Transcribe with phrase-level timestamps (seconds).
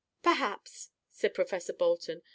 [0.23, 2.23] "Perhaps," said Professor Bolton.